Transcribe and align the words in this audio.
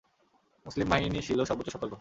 মুসলিম 0.65 0.87
বাহিনী 0.89 1.19
ছিল 1.21 1.39
সর্বোচ্চ 1.43 1.69
সতর্ক। 1.69 1.89